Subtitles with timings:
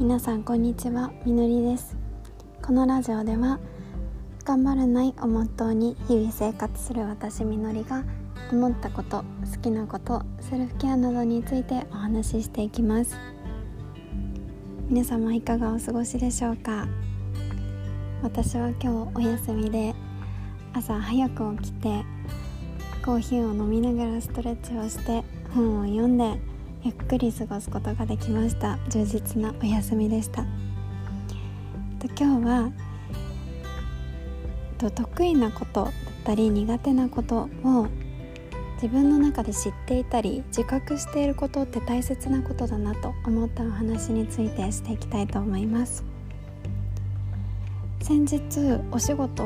[0.00, 1.96] 皆さんこんにちはみのりです。
[2.60, 3.60] このラジオでは
[4.44, 8.02] 頑張らないをモットーに日々生活する私みのりが
[8.50, 13.16] 思ったこと好きなことセルフケアなどについてお話ししていきます。
[14.88, 16.88] 皆様いかがお過ごしでしょうか？
[18.24, 19.94] 私は今日お休みで
[20.72, 22.04] 朝早く起きて
[23.04, 25.22] コーヒーを飲みながらストレッチをして
[25.54, 26.40] 本を読んで
[26.84, 28.78] ゆっくり過ごすことができました。
[28.90, 30.44] 充実なお休みでした。
[32.18, 32.70] 今日は
[34.94, 35.92] 得意なことだっ
[36.24, 37.88] たり苦手なことを
[38.74, 46.04] 自分の中で知っていたり自覚していることって大切なことだなと思ったお話についてしていきたいと思います。
[48.02, 49.42] 先日お仕事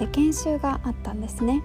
[0.00, 1.62] で研修があったんですね。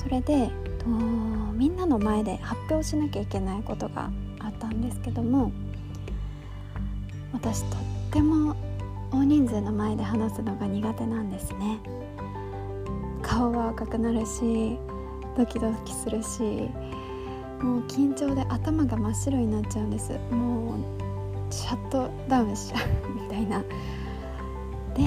[0.00, 0.48] それで
[0.86, 5.50] みんなの前で発表しなきゃいけないことがあったんですけども
[7.32, 7.80] 私とっ
[8.12, 8.54] ても
[9.10, 11.78] 大人数の前で話すのが苦手なんですね。
[13.22, 14.78] 顔は赤くなるし
[15.36, 16.42] ドキドキするし
[17.60, 20.12] もう緊張で頭が真っ白になっちゃうんです。
[20.30, 23.60] もうシャットダウンしちゃうみたいな。
[24.94, 25.02] で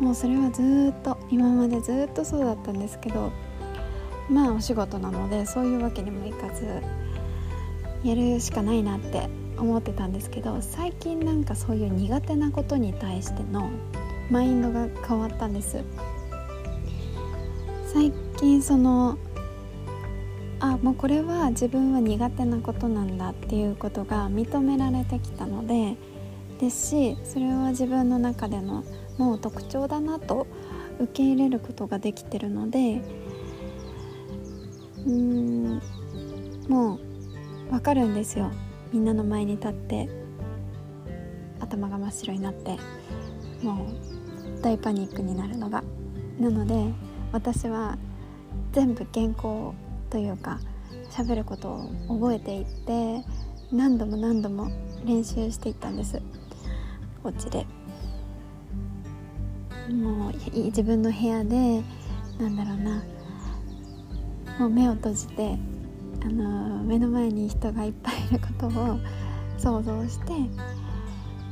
[0.00, 3.30] もうそれはずっと今までずっとそうだったんですけど
[4.30, 6.82] まあお仕事なのでそういうわけにもいかず
[8.04, 9.28] やるしかないなって
[9.58, 13.70] 思ってたんですけど最近なんかそういう苦手なことに対しての
[14.30, 15.84] マインドが変わったんです。
[17.92, 19.18] 最近その
[20.60, 25.96] あもうこれは自分は苦手なことなんだっていうことが認められてきたので
[26.58, 28.84] ですしそれは自分の中での
[29.18, 30.46] もう特徴だなと
[31.00, 33.02] 受け入れることができてるので
[35.06, 35.82] うーん。
[36.68, 38.50] もう分かるんですよ。
[38.92, 40.08] みんなの前に立って。
[41.60, 42.78] 頭が真っ白になって。
[43.62, 45.82] もう大パニックになるのが。
[46.38, 46.92] なので
[47.30, 47.96] 私は
[48.72, 49.74] 全部原稿
[50.10, 50.58] というか
[51.10, 53.22] 喋ることを覚えていって
[53.70, 54.70] 何度も何度も
[55.04, 56.20] 練習していったんです。
[57.24, 57.66] お家で。
[59.90, 61.82] もう自分の部屋で
[62.38, 63.02] なんだろうな。
[64.58, 65.58] もう目を閉じて
[66.22, 68.98] あの目の前に人がいっぱいいることを
[69.58, 70.32] 想像して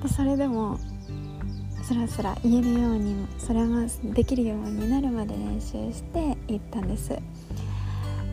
[0.02, 0.78] でそれでも
[1.82, 7.18] スラスラ言えるようにそれができるようになるまで練習していったんです。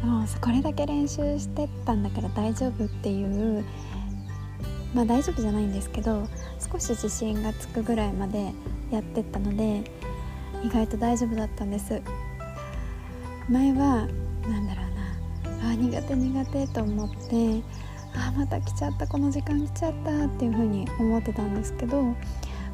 [0.04, 3.66] もうこれだけ練習してったんだから大丈夫っていう
[4.94, 6.28] まあ大丈夫じゃないんですけど
[6.72, 8.54] 少し自信がつくぐらいまで
[8.92, 9.84] やってったので
[10.64, 12.02] 意外と大丈夫だったんです。
[13.50, 14.08] 前は
[14.48, 14.86] なんだろう
[15.62, 15.72] な。
[15.72, 17.64] あ苦手苦手と思って
[18.16, 22.16] あまた来ちゃったこの時間来ちゃったっていう風に思ってたんですけど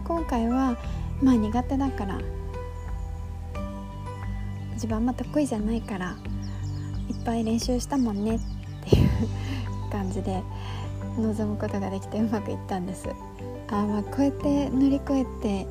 [0.06, 0.78] 今回は
[1.22, 2.20] まあ苦手だから
[4.74, 6.16] 自分あんま得意じゃないから
[7.10, 8.40] いっぱい練習したもんねっ
[8.90, 9.10] ていう
[9.92, 10.44] 感じで
[11.18, 13.08] 臨むことができてうまくいったんです。
[13.70, 15.62] あまあこうやって乗り越えて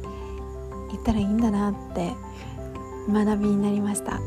[0.94, 2.12] いったらいいんだなって
[3.08, 4.20] 学びになりました。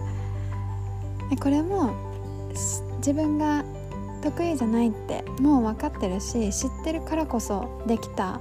[1.40, 1.94] これも
[2.98, 3.64] 自分が
[4.22, 8.40] 得意じゃないってもう分かってるし知ってるからこそできた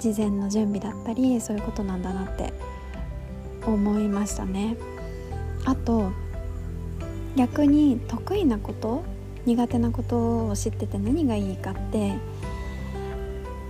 [0.00, 2.52] 事前の準備だったりそういうことなんだなって
[3.66, 4.76] 思いましたね。
[5.64, 6.10] あと
[7.36, 9.02] 逆に得意なこと
[9.46, 12.14] 苦手なことを知ってて何がいいかって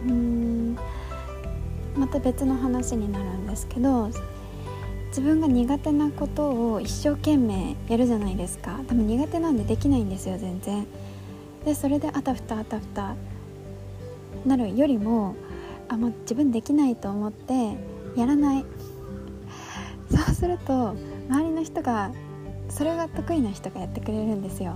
[0.07, 0.79] うーん
[1.97, 4.11] また別の話になるんですけど
[5.15, 8.81] 自分が苦手なことを一生懸命やるじゃないですか。
[8.89, 10.89] 多分苦手なんでできないんですよ全然。
[11.65, 13.15] でそれであたふたあたふた
[14.45, 15.37] なるよりも
[15.89, 17.77] あもう自分できないと思って
[18.17, 18.65] やらない。
[20.11, 20.97] そうすると
[21.29, 22.11] 周りの人が
[22.69, 24.75] それが得意な人がやってくれるんですよ。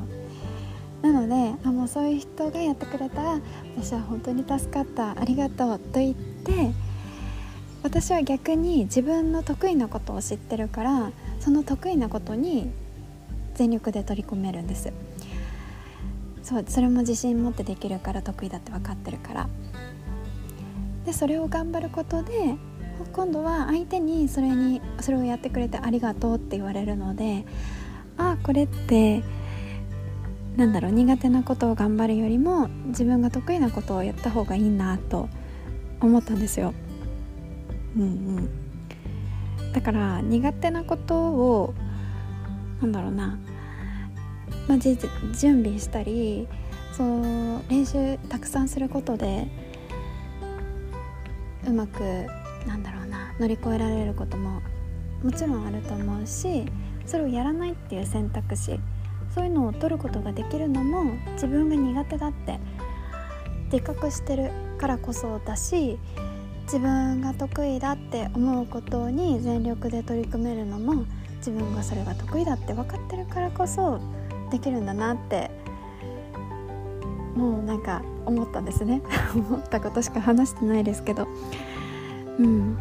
[1.03, 3.41] なのであもうそういう人がやってくれたら
[3.77, 6.71] 私は本当に助かったありがとうと言って
[7.83, 12.71] 私は逆に自分の得意なことを知ってるからその得意なことに
[13.55, 14.93] 全力で取り込めるんです
[16.43, 19.49] そうそれも自信持ってできるから得意だって分かってるから
[21.07, 22.57] でそれを頑張ることで
[23.13, 27.45] 今度は相手にそれにそれをやってくれてありがとうって言われるので
[28.17, 29.23] ああこれって
[30.57, 35.29] なんだろう苦手なことを頑張るよりも自分が得意なことをやった方がいいなと
[36.01, 36.75] 思ったんですよ。
[37.97, 38.07] うんう
[38.41, 41.75] ん、だから苦手なことを
[42.81, 43.39] なんだろうな、
[44.69, 44.97] まあ、準
[45.63, 46.47] 備したり
[46.93, 49.49] そう練習たくさんすることで
[51.67, 52.01] うまく
[52.67, 54.61] なんだろうな乗り越えられることも
[55.23, 56.65] もちろんあると思うし
[57.07, 58.79] それをやらないっていう選択肢
[59.35, 62.59] そういうのを取ることができるのも自分が苦手だって
[63.73, 65.99] 自覚してるからこそだし
[66.69, 71.07] 自分が得意だって思うことに全力で取り組めるのも
[71.39, 73.99] 自分がそれが得意だって分かってるからこそ
[74.51, 75.51] できるんだなって
[77.35, 79.01] もうなんか思ったんですね。
[79.35, 81.27] 思ったことしか話してないですけど。
[82.39, 82.77] うん。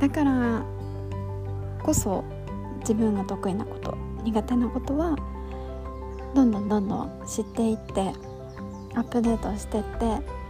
[0.00, 0.62] だから
[1.82, 2.24] こそ
[2.80, 5.16] 自分が得意なこと苦手なことは
[6.34, 8.12] どんどんどんどん知っていって
[8.94, 10.43] アップデートしてって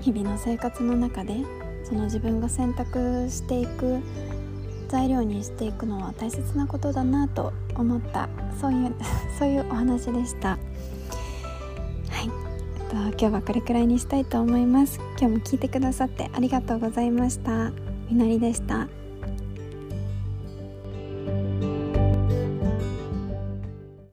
[0.00, 1.36] 日々の生活の中で
[1.84, 3.98] その自分が選択していく
[4.88, 8.28] 材料にしていくのは大切なことだなと思った。
[8.60, 8.94] そういう
[9.38, 10.50] そういうお話でした。
[10.50, 10.58] はい。
[12.22, 14.98] えっと今日はこれくらいにしたいと思います。
[15.18, 17.70] 今日も聞いてくださってありがとうございました。
[18.10, 18.88] みのりでした。